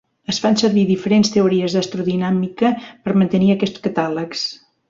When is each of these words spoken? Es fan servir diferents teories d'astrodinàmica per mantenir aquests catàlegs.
Es 0.31 0.37
fan 0.45 0.55
servir 0.61 0.85
diferents 0.91 1.29
teories 1.35 1.77
d'astrodinàmica 1.77 2.75
per 3.07 3.17
mantenir 3.25 3.55
aquests 3.57 3.89
catàlegs. 3.89 4.49